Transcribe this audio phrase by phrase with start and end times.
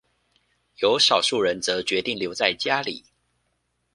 [0.77, 3.03] 有少數人則決定留在家裡